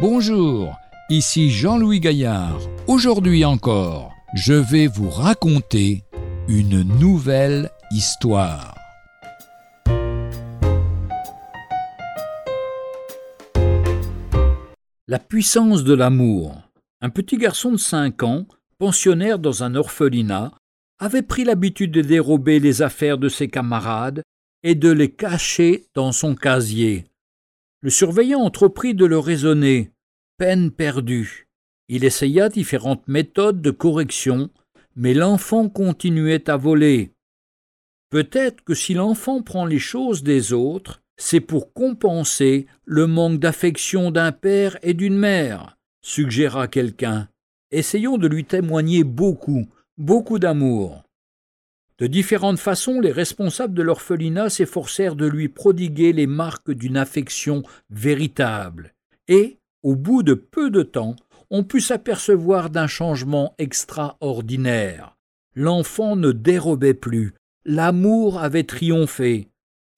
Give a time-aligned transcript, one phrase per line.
[0.00, 0.78] Bonjour,
[1.10, 2.58] ici Jean-Louis Gaillard.
[2.86, 6.04] Aujourd'hui encore, je vais vous raconter
[6.48, 8.74] une nouvelle histoire.
[15.06, 16.56] La puissance de l'amour.
[17.02, 18.46] Un petit garçon de 5 ans,
[18.78, 20.50] pensionnaire dans un orphelinat,
[20.98, 24.22] avait pris l'habitude de dérober les affaires de ses camarades
[24.62, 27.09] et de les cacher dans son casier.
[27.82, 29.90] Le surveillant entreprit de le raisonner.
[30.36, 31.48] Peine perdue.
[31.88, 34.50] Il essaya différentes méthodes de correction,
[34.96, 37.12] mais l'enfant continuait à voler.
[38.10, 44.10] Peut-être que si l'enfant prend les choses des autres, c'est pour compenser le manque d'affection
[44.10, 47.28] d'un père et d'une mère, suggéra quelqu'un.
[47.70, 51.04] Essayons de lui témoigner beaucoup, beaucoup d'amour.
[52.00, 57.62] De différentes façons, les responsables de l'orphelinat s'efforcèrent de lui prodiguer les marques d'une affection
[57.90, 58.94] véritable,
[59.28, 61.14] et, au bout de peu de temps,
[61.50, 65.18] on put s'apercevoir d'un changement extraordinaire.
[65.54, 67.34] L'enfant ne dérobait plus,
[67.66, 69.48] l'amour avait triomphé.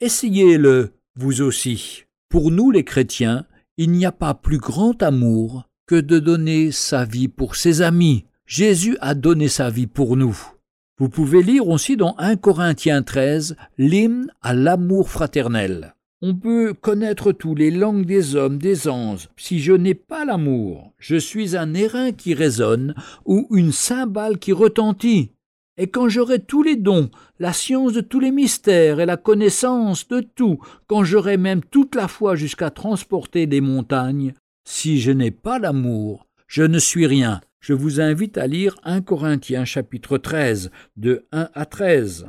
[0.00, 2.04] Essayez-le, vous aussi.
[2.28, 7.04] Pour nous les chrétiens, il n'y a pas plus grand amour que de donner sa
[7.04, 8.24] vie pour ses amis.
[8.44, 10.51] Jésus a donné sa vie pour nous.
[10.98, 15.94] Vous pouvez lire aussi dans 1 Corinthiens 13 l'hymne à l'amour fraternel.
[16.20, 19.28] On peut connaître tous les langues des hommes, des anges.
[19.36, 24.52] Si je n'ai pas l'amour, je suis un airain qui résonne ou une cymbale qui
[24.52, 25.32] retentit.
[25.78, 30.06] Et quand j'aurai tous les dons, la science de tous les mystères et la connaissance
[30.06, 35.30] de tout, quand j'aurai même toute la foi jusqu'à transporter des montagnes, si je n'ai
[35.30, 40.70] pas l'amour, je ne suis rien je vous invite à lire 1 Corinthiens chapitre 13
[40.96, 42.26] de 1 à 13.